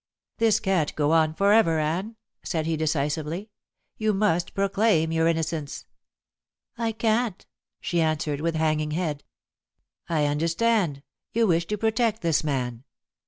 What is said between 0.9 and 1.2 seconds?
go